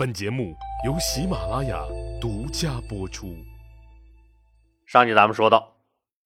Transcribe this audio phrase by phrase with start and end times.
[0.00, 0.56] 本节目
[0.86, 1.78] 由喜马拉雅
[2.18, 3.36] 独家播出。
[4.86, 5.74] 上集咱们说到，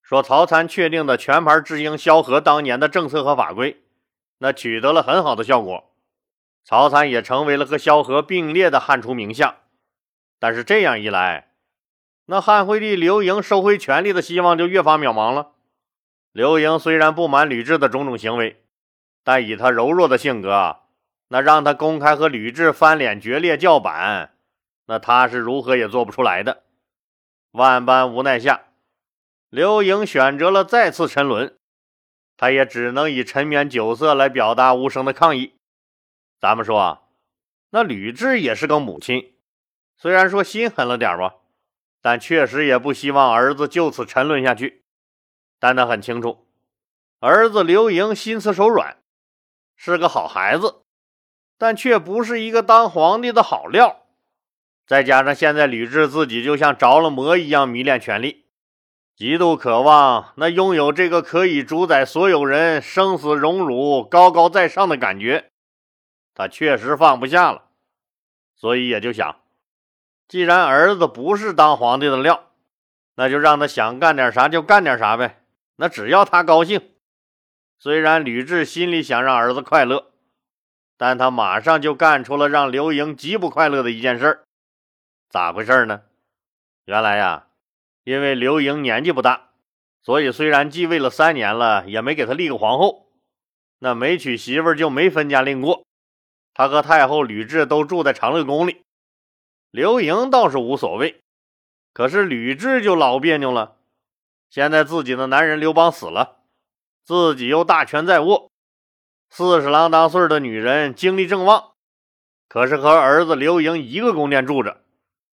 [0.01, 3.83] 说曹参确定的全盘执行萧何当年的政策和法规，
[4.37, 5.91] 那取得了很好的效果。
[6.63, 9.53] 曹参也成为了和萧何并列的汉初名相。
[10.39, 11.49] 但是这样一来，
[12.27, 15.51] 那汉惠帝刘盈收回权力的希望就越发渺茫了。
[16.31, 18.63] 刘盈虽然不满吕雉的种种行为，
[19.25, 20.77] 但以他柔弱的性格。
[21.35, 24.37] 那让他公开和吕雉翻脸决裂叫板，
[24.85, 26.63] 那他是如何也做不出来的。
[27.51, 28.67] 万般无奈下，
[29.49, 31.57] 刘盈选择了再次沉沦，
[32.37, 35.55] 他也只能以沉湎酒色来表达无声的抗议。
[36.39, 37.01] 咱们说啊，
[37.71, 39.35] 那吕雉也是个母亲，
[39.97, 41.35] 虽然说心狠了点吧，
[42.01, 44.85] 但确实也不希望儿子就此沉沦下去。
[45.59, 46.47] 但他很清楚，
[47.19, 49.03] 儿子刘盈心慈手软，
[49.75, 50.83] 是个好孩子。
[51.57, 54.01] 但却不是一个当皇帝的好料，
[54.85, 58.45] 再加上现在吕雉自己就像着了魔一样迷恋权力，
[59.15, 65.49] 极度渴望那拥有这个可以主宰所有人生死荣辱、高高在上的感觉，
[66.33, 67.69] 他确实放不下了，
[68.55, 69.37] 所以也就想，
[70.27, 72.51] 既然儿子不是当皇帝的料，
[73.15, 75.41] 那就让他想干点啥就干点啥呗，
[75.77, 76.81] 那只要他高兴。
[77.79, 80.11] 虽然吕雉心里想让儿子快乐。
[80.97, 84.43] 但他马上就干出了让刘盈极不快乐的一件事儿，
[85.29, 86.03] 咋回事呢？
[86.85, 87.47] 原来呀，
[88.03, 89.49] 因为刘盈年纪不大，
[90.03, 93.07] 所以虽然继位了三年了，也没给他立个皇后，
[93.79, 95.83] 那没娶媳妇就没分家令过。
[96.53, 98.81] 他和太后吕雉都住在长乐宫里，
[99.71, 101.19] 刘盈倒是无所谓，
[101.91, 103.75] 可是吕雉就老别扭了。
[104.49, 106.37] 现在自己的男人刘邦死了，
[107.03, 108.49] 自己又大权在握。
[109.37, 111.71] 四十郎当岁的女人精力正旺，
[112.47, 114.77] 可是和儿子刘盈一个宫殿住着，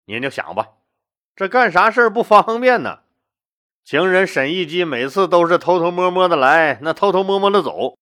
[0.04, 0.68] 您就想吧，
[1.34, 3.00] 这干啥事不方便呢？
[3.84, 7.96] 情人沈亦基每次都是偷偷摸摸的来，那偷偷摸摸的走。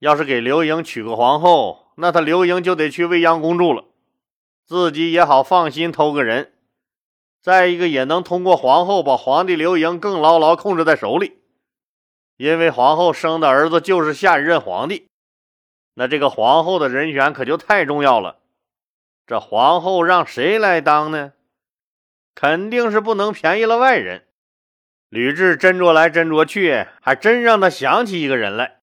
[0.00, 3.84] 要是给刘盈娶个皇后，那他刘盈就得去未央宫住了，
[4.66, 6.52] 自己也好放心偷个人。
[7.40, 11.38] 再一个，也能通过皇后把皇帝刘盈更牢牢控制在手里。
[12.36, 15.08] 因为皇后生的儿子就是下一任皇帝，
[15.94, 18.38] 那这个皇后的人选可就太重要了。
[19.26, 21.32] 这皇后让谁来当呢？
[22.34, 24.26] 肯定是不能便宜了外人。
[25.08, 28.80] 吕雉斟酌来斟酌去，还真让他想起一个人来，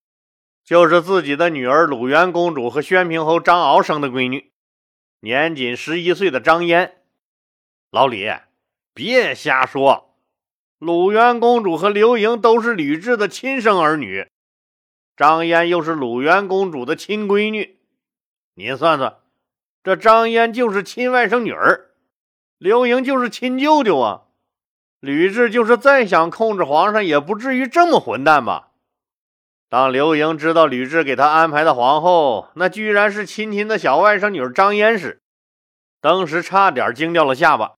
[0.64, 4.52] 就是自己的女儿鲁元公主和宣平侯张敖生的闺女，
[5.20, 7.04] 年仅十一岁的张嫣。
[7.92, 8.32] 老李，
[8.94, 10.13] 别瞎说。
[10.84, 14.28] 鲁元公主和刘盈都是吕雉的亲生儿女，
[15.16, 17.80] 张嫣又是鲁元公主的亲闺女。
[18.56, 19.16] 您算算，
[19.82, 21.92] 这张嫣就是亲外甥女儿，
[22.58, 24.24] 刘盈就是亲舅舅啊！
[25.00, 28.72] 吕雉就是再想控制皇上，也不至于这么混蛋吧？
[29.70, 35.22] 当刘盈知道吕雉给他安排的皇后，那居然是亲亲的小外甥女张嫣时，
[36.02, 37.76] 当时差点惊掉了下巴。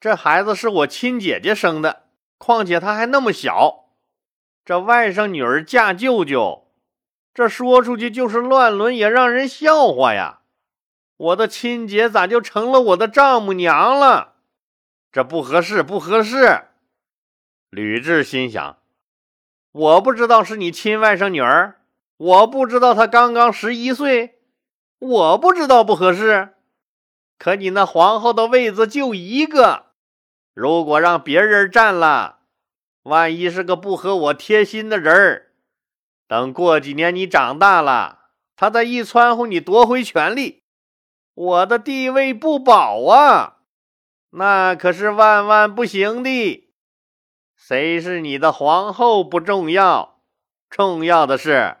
[0.00, 2.07] 这孩子是我亲姐姐生的。
[2.38, 3.90] 况且他还那么小，
[4.64, 6.68] 这外甥女儿嫁舅舅，
[7.34, 10.40] 这说出去就是乱伦，也让人笑话呀！
[11.16, 14.36] 我的亲姐咋就成了我的丈母娘了？
[15.10, 16.66] 这不合适，不合适！
[17.70, 18.78] 吕雉心想：
[19.72, 21.80] 我不知道是你亲外甥女儿，
[22.16, 24.38] 我不知道她刚刚十一岁，
[25.00, 26.54] 我不知道不合适。
[27.36, 29.87] 可你那皇后的位子就一个。
[30.58, 32.40] 如果让别人占了，
[33.04, 35.52] 万一是个不和我贴心的人儿，
[36.26, 40.64] 等过几年你长大了，他再一窜乎你夺回权力，
[41.32, 43.58] 我的地位不保啊！
[44.30, 46.68] 那可是万万不行的。
[47.54, 50.18] 谁是你的皇后不重要，
[50.68, 51.76] 重要的是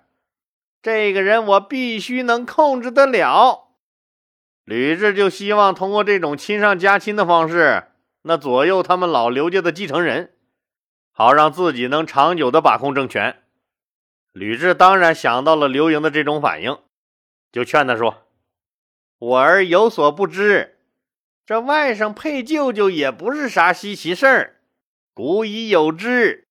[0.80, 3.70] 这个人我必须能控制得了。
[4.62, 7.82] 吕雉就希望通过这种亲上加亲的方式。
[8.28, 10.34] 那左右他们老刘家的继承人，
[11.12, 13.42] 好让自己能长久的把控政权。
[14.32, 16.78] 吕雉当然想到了刘盈的这种反应，
[17.50, 18.26] 就劝他说
[19.18, 20.78] ：“我儿有所不知，
[21.46, 24.60] 这外甥配舅舅也不是啥稀奇事儿，
[25.14, 26.46] 古已有之。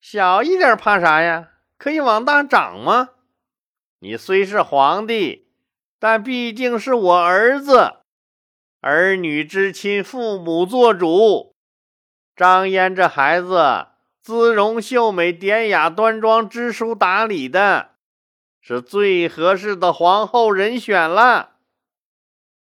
[0.00, 1.50] 小一点怕啥呀？
[1.76, 3.10] 可以往大长吗？
[3.98, 5.48] 你虽是皇帝，
[5.98, 7.96] 但毕竟是我儿子。”
[8.86, 11.54] 儿女之亲，父母做主。
[12.36, 13.86] 张嫣这孩子
[14.20, 17.92] 姿容秀美、典雅端庄、知书达理的，
[18.60, 21.52] 是最合适的皇后人选了。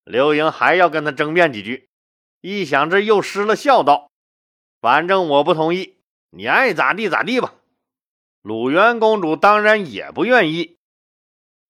[0.04, 1.90] 刘盈还要跟他争辩几句，
[2.42, 4.12] 一想这又失了孝道，
[4.80, 5.96] 反正我不同意，
[6.30, 7.56] 你爱咋地咋地吧。
[8.44, 10.78] 鲁元公主当然也不愿意。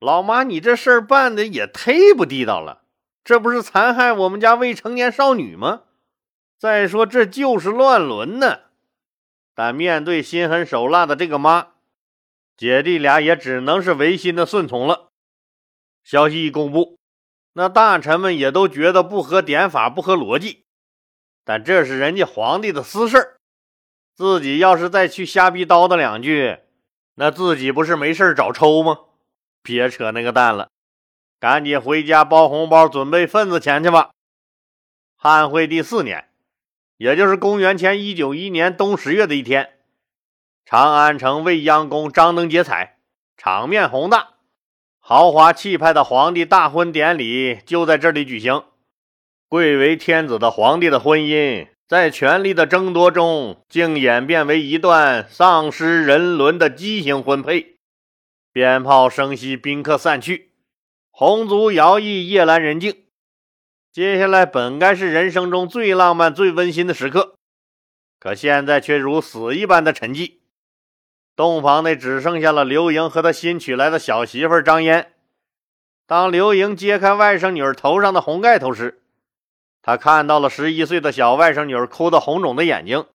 [0.01, 2.80] 老妈，你这事儿办的也忒不地道了，
[3.23, 5.83] 这不是残害我们家未成年少女吗？
[6.57, 8.59] 再说这就是乱伦呢。
[9.53, 11.73] 但面对心狠手辣的这个妈，
[12.57, 15.09] 姐弟俩也只能是违心的顺从了。
[16.03, 16.97] 消息一公布，
[17.53, 20.63] 那大臣们也都觉得不合典法，不合逻辑。
[21.43, 23.35] 但这是人家皇帝的私事
[24.15, 26.57] 自己要是再去瞎逼叨叨两句，
[27.15, 29.01] 那自己不是没事找抽吗？
[29.61, 30.70] 别扯那个蛋了，
[31.41, 34.11] 赶紧回家包红包，准备份子钱去吧。
[35.15, 36.29] 汉惠帝四年，
[36.97, 39.71] 也就是公元前一九一年冬十月的一天，
[40.63, 42.99] 长安城未央宫张灯结彩，
[43.35, 44.33] 场面宏大，
[44.99, 48.63] 豪华气派的皇帝大婚典礼就在这里举行。
[49.47, 57.77] 贵为天子的皇帝的婚姻，在权力的争夺中，竟演变为一段丧失人伦的畸形婚配。
[58.53, 60.50] 鞭炮声息，宾客散去，
[61.11, 63.03] 红烛摇曳，夜阑人静。
[63.91, 67.35] 接下来本该是人生中最浪漫、最温馨的时刻，
[68.19, 70.39] 可现在却如死一般的沉寂。
[71.35, 75.11] 洞房内只剩下了刘莹和他新娶来的小媳妇张嫣。
[76.07, 79.03] 当刘莹揭开外甥女儿头上的红盖头时，
[79.81, 83.05] 他看到了十一岁的小外甥女儿哭得红肿的眼睛。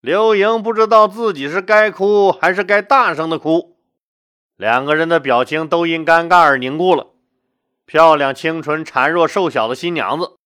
[0.00, 3.76] 刘莹不知道自己是该哭还是该大声的哭。
[4.56, 7.08] 两个人的表情都因尴尬而凝固了。
[7.90, 10.36] 漂亮、清纯、孱弱、瘦小的新娘子，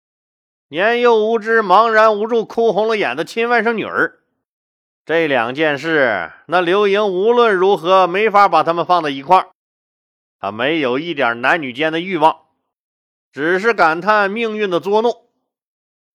[0.68, 4.20] 年幼无知、茫然无助、哭红了眼的亲外甥女儿，
[5.04, 9.48] 这两件事，那刘莹无论如何没法把他们放在一块儿。
[10.40, 12.34] 他没有一点男女间的欲望，
[13.30, 15.26] 只是感叹命运的捉弄。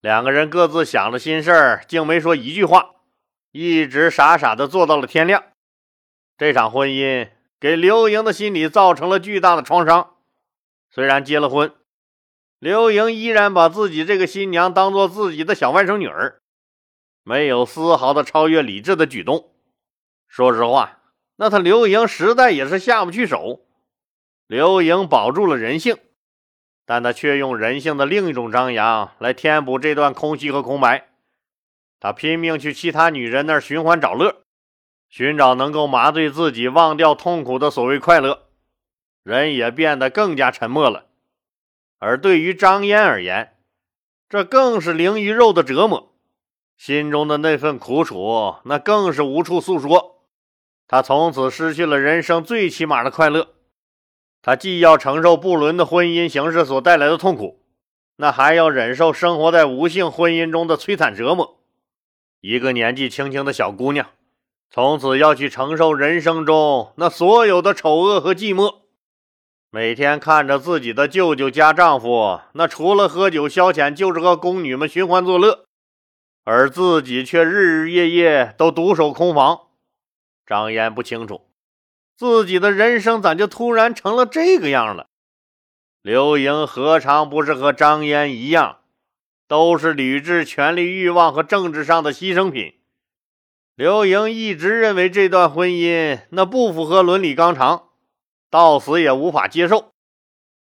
[0.00, 2.90] 两个人各自想着心事儿，竟没说一句话，
[3.52, 5.44] 一直傻傻的坐到了天亮。
[6.36, 7.28] 这场婚姻。
[7.60, 10.16] 给刘莹的心理造成了巨大的创伤。
[10.90, 11.72] 虽然结了婚，
[12.58, 16.42] 刘莹依然把自己这个新娘当做自己的小外甥女儿，
[17.22, 19.52] 没有丝毫的超越理智的举动。
[20.26, 20.98] 说实话，
[21.36, 23.60] 那他刘莹实在也是下不去手。
[24.48, 25.96] 刘莹保住了人性，
[26.84, 31.08] 但他却用人性的另一种张扬来填补这段空隙和空白。
[32.00, 34.42] 他拼命去其他女人那儿寻欢找乐。
[35.08, 38.49] 寻找能够麻醉自己、忘掉痛苦的所谓快乐，
[39.22, 41.06] 人也变得更加沉默了。
[41.98, 43.56] 而对于张嫣而言，
[44.28, 46.14] 这更是灵鱼肉的折磨，
[46.76, 50.24] 心中的那份苦楚，那更是无处诉说。
[50.86, 53.54] 他从此失去了人生最起码的快乐。
[54.42, 57.62] 他既要承受不伦的婚姻形式所带来的痛苦，
[58.16, 61.60] 那还要忍受生活在无性婚姻中的摧残折磨。
[62.40, 64.10] 一个年纪轻轻的小姑娘。
[64.72, 68.82] 从此要去承受人生中那所有的丑恶和寂寞，
[69.72, 75.64] 每天看着自己的舅舅家丈夫，那除了喝酒消遣，就是和宫女们寻欢作乐，
[76.42, 79.68] 而自己却日日夜夜都独守空房。
[80.44, 81.42] 张嫣不清楚
[82.16, 85.06] 自己的人生咋就突然成了这个样了。
[86.02, 88.78] 刘盈何尝不是和张嫣一样，
[89.46, 92.74] 都是吕雉、权力、欲望和政治上的牺牲品。
[93.76, 97.89] 刘盈一直认为这段婚姻那不符合伦理纲常，
[98.50, 99.92] 到死也无法接受，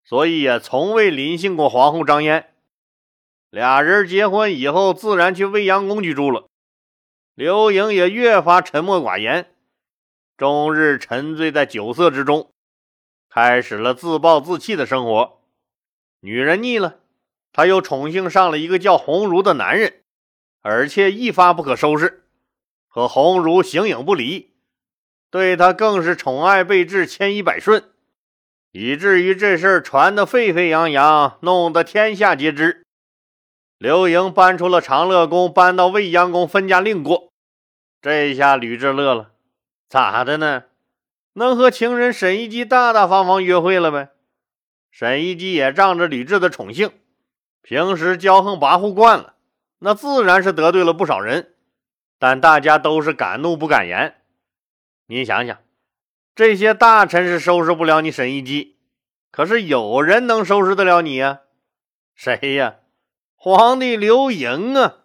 [0.04, 2.52] 所以也从未临幸过皇后张嫣。
[3.48, 6.48] 俩人结婚以后，自然去未央宫居住了。
[7.34, 9.54] 刘盈也越发沉默寡言，
[10.36, 12.50] 终日沉醉在酒色之中，
[13.30, 15.40] 开始了自暴自弃的生活。
[16.20, 16.98] 女人腻了，
[17.52, 20.02] 他又宠幸上了一个叫鸿儒的男人，
[20.60, 22.24] 而且一发不可收拾。
[22.88, 24.55] 和鸿儒形影不离，
[25.30, 27.84] 对他更是宠爱备至，千依百顺，
[28.72, 32.84] 以至于这事儿传得沸沸扬扬，弄得天下皆知。
[33.78, 37.30] 刘盈搬出了长乐宫，搬到未央宫分家另过。
[38.00, 39.32] 这一下吕雉乐了，
[39.88, 40.64] 咋的呢？
[41.34, 44.10] 能和情人沈一基大大方方约会了呗？
[44.90, 46.90] 沈一基也仗着吕雉的宠幸，
[47.60, 49.34] 平时骄横跋扈惯了，
[49.80, 51.52] 那自然是得罪了不少人。
[52.18, 54.14] 但大家都是敢怒不敢言。
[55.08, 55.58] 你想想，
[56.34, 58.76] 这些大臣是收拾不了你沈一基，
[59.30, 61.42] 可是有人能收拾得了你呀？
[62.14, 62.76] 谁呀？
[63.36, 65.04] 皇帝刘盈啊！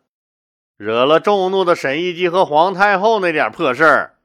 [0.76, 4.18] 惹了众怒的沈一基和皇太后那点破事儿，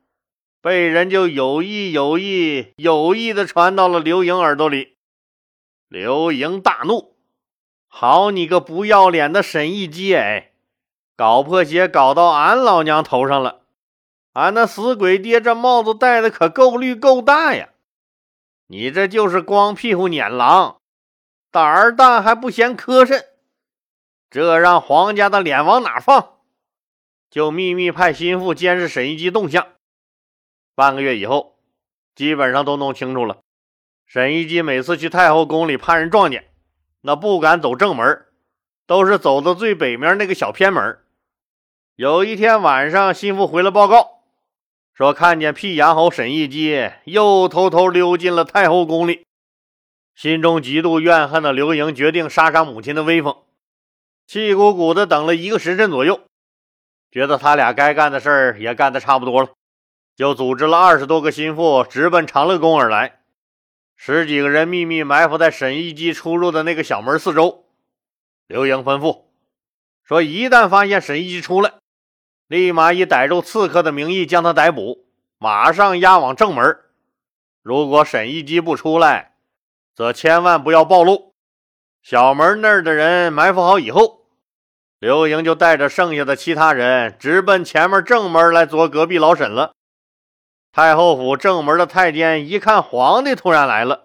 [0.62, 4.96] 被人就有意有意有意的传到了刘盈耳朵里。
[5.88, 7.14] 刘盈大怒，
[7.86, 10.14] 好你个不要脸的沈一基！
[10.16, 10.52] 哎，
[11.14, 13.65] 搞破鞋搞到俺老娘头上了！
[14.36, 17.70] 俺那死鬼爹这帽子戴的可够绿够大呀！
[18.66, 20.76] 你这就是光屁股撵狼，
[21.50, 23.24] 胆儿大还不嫌磕碜，
[24.28, 26.34] 这让皇家的脸往哪放？
[27.30, 29.68] 就秘密派心腹监视沈一基动向。
[30.74, 31.56] 半个月以后，
[32.14, 33.38] 基本上都弄清楚了。
[34.04, 36.50] 沈一基每次去太后宫里怕人撞见，
[37.00, 38.26] 那不敢走正门，
[38.86, 40.98] 都是走的最北面那个小偏门。
[41.94, 44.15] 有一天晚上，心腹回来报告，
[44.96, 49.26] 说看见辟阳侯沈一基又偷偷溜进了太后宫里。
[50.14, 53.36] 心中极度怨恨的刘盈决定杀杀母亲的威风，
[54.26, 56.22] 气鼓鼓的等了一个时辰左右，
[57.10, 59.50] 觉得他俩该干的事儿也干得差不多了。
[60.16, 63.20] 就组织了二十多个心腹直奔长乐宫而来，
[63.96, 67.66] 十几个人秘密埋伏在沈一基出入的那个小门四周。
[68.46, 69.24] 刘盈吩咐
[70.02, 71.74] 说：“一旦发现沈一基出来，
[72.48, 75.04] 立马以逮住刺客的名义将他逮捕，
[75.38, 76.78] 马上押往正门。
[77.62, 79.32] 如果沈一基不出来，
[79.94, 81.32] 则千万不要暴露。”
[82.02, 84.26] 小门那儿的人埋伏好以后，
[85.00, 89.72] 刘盈就带着剩下的其他人直奔前面正门来捉隔壁老沈了。
[90.70, 94.04] 太后府正门的太监一看皇帝突然来了，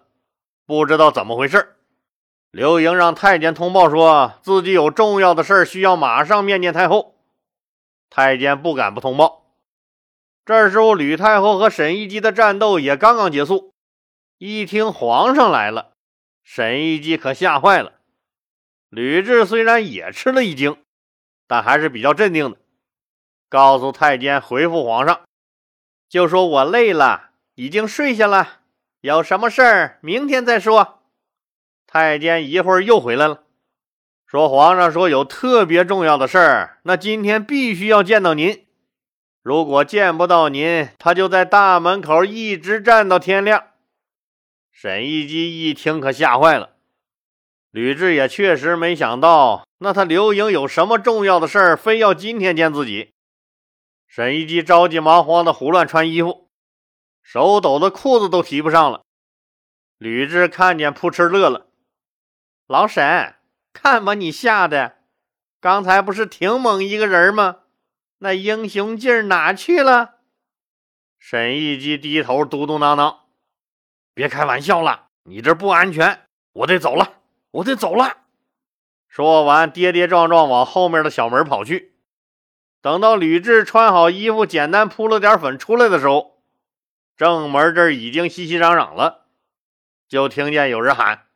[0.66, 1.76] 不知道怎么回事。
[2.50, 7.21] 刘盈让太监通报说自己有重要的事需要马上面见太后。
[8.12, 9.56] 太监不敢不通报。
[10.46, 13.74] 这时候，吕太后和沈一基的战斗也刚刚结束。
[14.38, 15.94] 一听皇上来了，
[16.44, 17.94] 沈一基可吓坏了。
[18.90, 20.76] 吕雉虽然也吃了一惊，
[21.48, 22.58] 但还是比较镇定的，
[23.48, 25.22] 告诉太监回复皇上。
[26.10, 28.60] 就说我累了，已经睡下了。
[29.00, 31.02] 有什么事儿，明天再说。
[31.88, 33.44] 太监一会儿又回来了，
[34.32, 38.66] 说皇上说有特别重要的事儿，那今天必须要见到您。
[39.42, 43.62] 如果见不到您，他就在大门口一直站到天亮。
[44.72, 46.78] 沈一基一听，可吓坏了。
[47.72, 53.12] 吕雉也确实没想到，那他刘盈有什么重要的事儿，非要今天见自己。
[54.08, 56.48] 沈一基着急忙慌的胡乱穿衣服，
[57.22, 59.02] 手抖的裤子都提不上了。
[59.98, 61.68] 吕雉看见，扑哧乐了
[62.66, 63.36] ：“老沈，
[63.74, 64.98] 看把你吓的！
[65.60, 67.60] 刚才不是挺猛一个人吗？
[68.20, 70.16] 那英雄劲儿哪去了？”
[71.18, 73.18] 沈一基低头嘟嘟囔囔
[74.14, 76.22] ：“别开玩笑了，你这不安全，
[76.54, 77.18] 我得走了，
[77.52, 78.18] 我得走了。”
[79.08, 81.96] 说完，跌跌撞撞往后面的小门跑去。
[82.82, 86.42] 等到吕雉穿好衣服，简单扑了点粉出来的时候，
[87.16, 89.28] 正门这儿已经熙熙攘攘了。
[90.08, 91.28] 就听见有人喊：“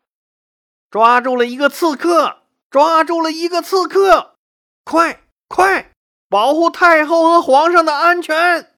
[0.90, 2.38] 抓住了一个刺客！
[2.70, 4.36] 抓住了一个刺客！
[4.84, 5.92] 快快
[6.30, 8.72] 保护太后和皇上的安全！”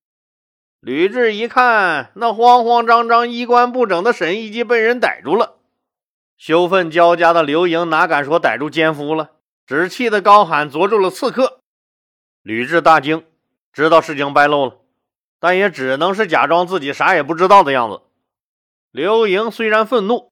[0.80, 5.56] 吕雉一看，那慌慌张张、衣冠不整的沈一基被人逮住了。
[6.38, 9.32] 羞愤交加的刘盈哪敢说逮住奸夫了，
[9.66, 11.62] 只气得高喊：“捉住了刺客！”
[12.44, 13.26] 吕雉大惊，
[13.74, 14.78] 知道事情败露了，
[15.40, 18.02] 但也只能是假装自己啥也不知道的样子。
[18.92, 20.32] 刘盈虽然愤怒，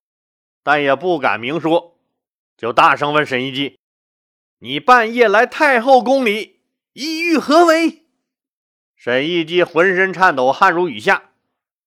[0.66, 1.96] 但也不敢明说，
[2.58, 3.78] 就大声问沈一基
[4.58, 6.60] ：“你半夜来太后宫里，
[6.94, 8.08] 意欲何为？”
[8.98, 11.30] 沈一基浑身颤抖，汗如雨下，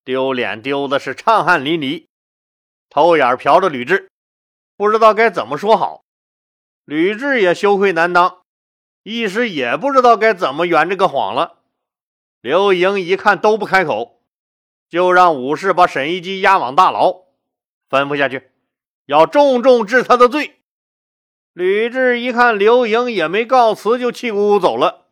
[0.04, 2.06] 丢脸丢的是畅汗淋漓，
[2.88, 4.06] 偷眼瞟着吕雉，
[4.76, 6.04] 不知道该怎么说好。
[6.84, 8.42] 吕雉也羞愧难当。
[9.02, 11.62] 一时也不知道该怎么圆这个谎了。
[12.40, 14.22] 刘盈一看都不开口，
[14.88, 17.24] 就让武士把沈一基押往大牢，
[17.90, 18.52] 吩咐下去，
[19.08, 20.60] 要重重治他的罪。
[21.54, 25.06] 吕雉一看刘盈也没告辞，就气鼓鼓走了，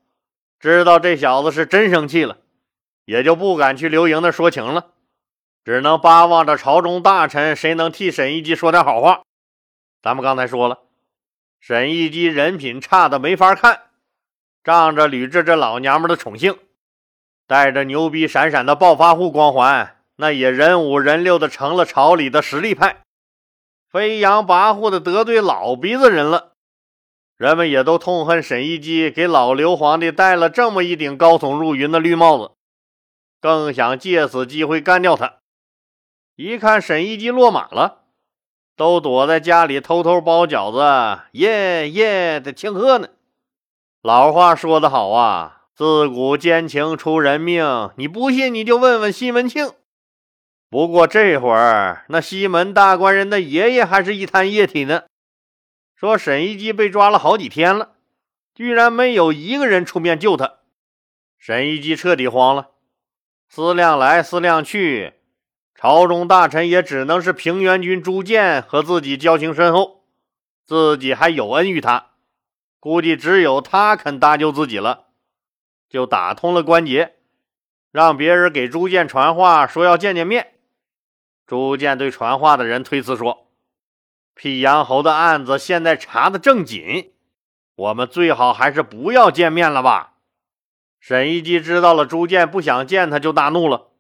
[0.61, 2.37] 知道这小子是真生气了，
[3.07, 4.89] 也就不敢去刘盈那说情了，
[5.65, 9.23] 只能巴望着朝中大臣谁能替沈一基说点好话。
[10.03, 10.81] 咱们刚才说了，
[11.59, 13.85] 沈一基人品差的没法看。
[14.63, 16.59] 仗着吕雉这老娘们的宠幸，
[17.47, 23.06] 带着牛逼闪闪的暴发户光环，那也人五人六的成了朝里的实力派，
[23.97, 26.53] 飞扬跋扈的得罪老鼻子人了。
[27.39, 32.53] 人们也都痛恨沈一基给老刘皇帝戴了这么一顶高耸入云的绿帽子，
[33.41, 35.37] 更想借此机会干掉他。
[36.35, 38.03] 一看沈一基落马了，
[38.77, 43.09] 都躲在家里偷偷包饺子，耶耶的庆贺呢。
[44.03, 47.91] 老话说得好啊，自古奸情出人命。
[47.97, 49.71] 你不信，你就问问西门庆。
[50.77, 55.05] 不过这会儿，那西门大官人的爷爷还是一滩液体呢。
[55.95, 57.93] 说沈一基被抓了好几天了，
[58.55, 60.57] 居然没有一个人出面救他。
[61.39, 62.73] 沈一基彻底慌了，
[63.49, 65.15] 思量来思量去，
[65.75, 70.05] 朝中大臣也只能是平原君朱建和自己交情深厚，
[70.63, 72.11] 自己还有恩于他，
[72.79, 75.07] 估计只有他肯搭救自己了，
[75.89, 77.15] 就打通了关节，
[77.91, 80.53] 让别人给朱建传话，说要见见面。
[81.47, 83.47] 朱建对传话的人推辞说
[84.35, 87.13] ：“辟阳侯的案子现在查的正紧，
[87.77, 90.15] 我们最好还是不要见面了吧。”
[90.99, 93.91] 沈一基知道了朱建不想见他，就大怒了：“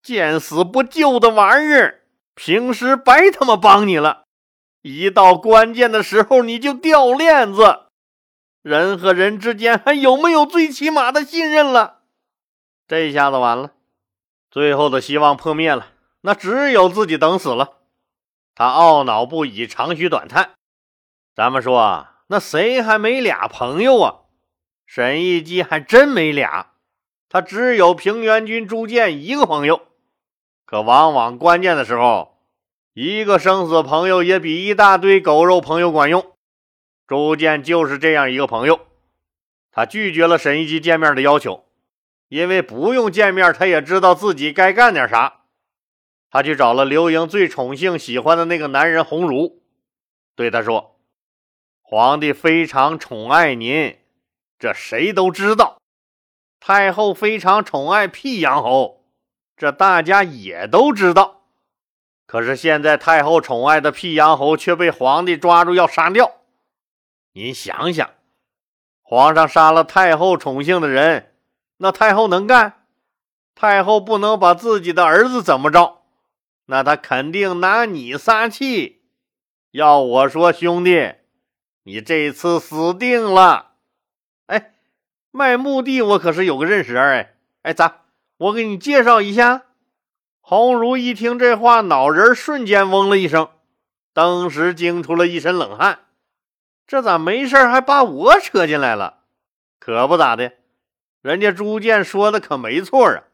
[0.00, 2.02] 见死不救的玩意儿！
[2.34, 4.22] 平时白他妈帮你了，
[4.82, 7.86] 一到关键的时候你就掉链子，
[8.62, 12.02] 人和人之间还有没有最起码的信任了？
[12.86, 13.72] 这下子完了，
[14.48, 15.88] 最后的希望破灭了。”
[16.22, 17.78] 那只有自己等死了。
[18.54, 20.54] 他懊恼不已，长吁短叹。
[21.34, 24.16] 咱们说啊，那谁还没俩朋友啊？
[24.86, 26.72] 沈一基还真没俩，
[27.28, 29.88] 他只有平原君朱建一个朋友。
[30.66, 32.38] 可往往关键的时候，
[32.92, 36.32] 一个生死朋友也比一大堆狗肉朋友管用。
[37.06, 38.80] 朱建就是这样一个朋友。
[39.70, 41.64] 他拒绝了沈一基见面的要求，
[42.28, 45.41] 因为不用见面，他也知道自己该干点啥。
[46.32, 49.60] 他去找了刘盈最宠幸、喜欢的那个男人鸿儒，
[50.34, 50.98] 对他说
[51.82, 53.98] ：“皇帝非常宠爱您，
[54.58, 55.76] 这谁都知道；
[56.58, 59.04] 太后非常宠爱辟阳侯，
[59.58, 61.42] 这大家也都知道。
[62.26, 66.32] 可是现在太后宠爱的辟阳侯却被皇帝抓住要杀掉。
[67.34, 68.10] 您想想，
[69.02, 71.34] 皇上杀了太后宠幸的人，
[71.76, 72.86] 那太后能干？
[73.54, 75.98] 太后不能把自己的儿子怎么着？”
[76.72, 79.02] 那他肯定拿你撒气，
[79.72, 81.16] 要我说，兄弟，
[81.82, 83.72] 你这次死定了！
[84.46, 84.72] 哎，
[85.30, 88.04] 卖墓地我可是有个认识人哎，哎咋？
[88.38, 89.64] 我给你介绍一下。
[90.40, 93.50] 鸿儒一听这话，脑仁瞬间嗡了一声，
[94.14, 96.06] 当时惊出了一身冷汗。
[96.86, 99.24] 这咋没事还把我扯进来了？
[99.78, 100.54] 可不咋的，
[101.20, 103.24] 人家朱建说的可没错啊。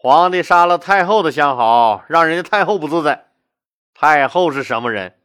[0.00, 3.32] 皇帝杀了太后的相好，让人家太后不自在。
[3.92, 5.18] 太后是什么人？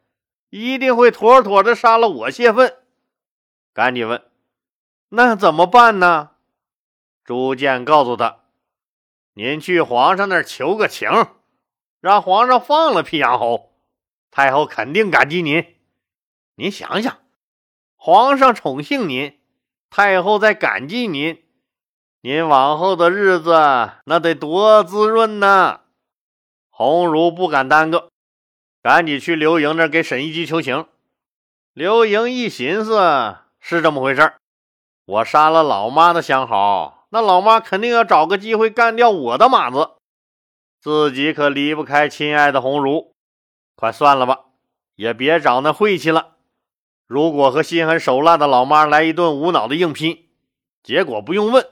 [0.49, 2.75] 一定会妥妥的杀了我泄愤。
[3.71, 4.23] 赶紧问，
[5.09, 6.31] 那怎么办呢？
[7.23, 8.39] 朱建告诉他
[9.35, 11.07] ：“您去皇上那儿求个情，
[12.01, 13.75] 让皇上放了辟阳侯，
[14.31, 15.75] 太后肯定感激您。
[16.55, 17.19] 您想想，
[17.95, 19.39] 皇上宠幸您，
[19.91, 21.41] 太后在感激您。”
[22.25, 23.51] 您往后的日子
[24.05, 25.81] 那得多滋润呐！
[26.69, 28.07] 鸿儒不敢耽搁，
[28.81, 30.85] 赶紧去刘盈那给沈一基求情。
[31.73, 34.35] 刘盈一寻思，是这么回事
[35.03, 39.89] 我杀了老妈的相好，那老妈肯定要找个机会干掉我的马子，
[40.79, 43.13] 自己可离不开亲爱的鸿儒。
[43.75, 44.45] 快算了吧，
[44.95, 46.35] 也别找那晦气了。
[47.05, 50.29] 如果和心狠手辣的老妈来一顿无脑的硬拼，
[50.81, 51.67] 结果不用问。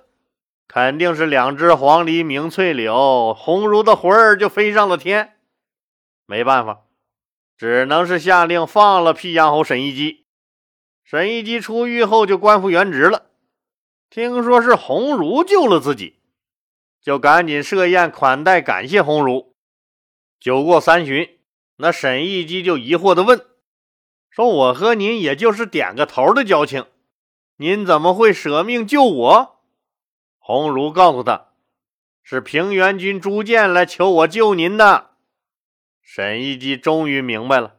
[0.73, 5.35] 肯定是两只黄鹂鸣翠柳，鸿儒的魂儿就飞上了天。
[6.25, 6.83] 没办法，
[7.57, 10.25] 只能是下令放了辟阳侯沈一基。
[11.03, 13.31] 沈一基出狱后就官复原职了。
[14.09, 16.21] 听说是鸿儒救了自己，
[17.01, 19.53] 就赶紧设宴款待，感谢鸿儒。
[20.39, 21.37] 酒过三巡，
[21.79, 23.45] 那沈一基就疑惑地问
[24.31, 26.85] ：“说我和您也就是点个头的交情，
[27.57, 29.57] 您怎么会舍命救我？”
[30.59, 31.47] 鸿儒告诉他
[32.23, 35.11] ：“是平原君朱建来求我救您的。”
[36.03, 37.75] 沈一基终于明白了：“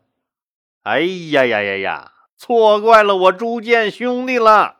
[0.84, 4.78] 哎呀呀呀呀，错怪了我朱建兄弟了。”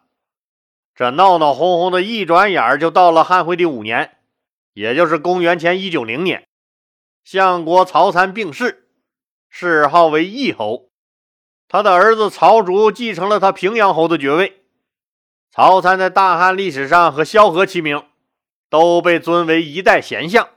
[0.95, 4.17] 这闹闹哄哄的一转眼就到了汉惠帝五年，
[4.73, 6.47] 也就是公元前一九零年，
[7.25, 8.89] 相国曹参病逝，
[9.51, 10.89] 谥号为义侯。
[11.69, 14.62] 他的儿子曹竹继承了他平阳侯的爵位。
[15.55, 18.03] 曹参在大汉历史上和萧何齐名，
[18.71, 20.49] 都被尊为一代贤相。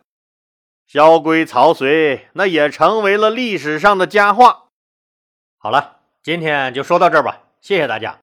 [0.87, 4.67] 萧规、曹随那也成为了历史上的佳话。
[5.57, 8.13] 好了，今天就说到这儿吧，谢谢大家。